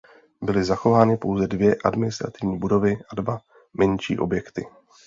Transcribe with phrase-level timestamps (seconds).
[0.41, 3.37] Byly zachovány pouze dvě administrativní budovy a dva
[3.73, 4.65] menší objekty.